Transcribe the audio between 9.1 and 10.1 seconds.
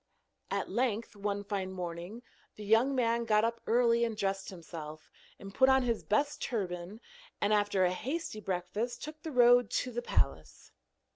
the road to the